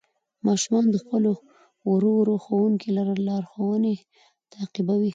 ماشومان 0.47 0.85
د 0.91 0.95
خپل 1.03 1.23
ورو 1.89 2.11
ورو 2.19 2.35
ښوونکي 2.43 2.89
لارښوونې 3.27 3.93
تعقیبوي 4.53 5.09